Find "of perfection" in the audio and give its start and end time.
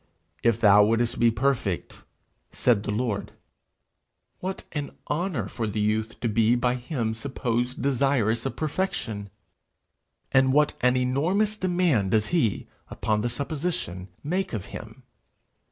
8.47-9.29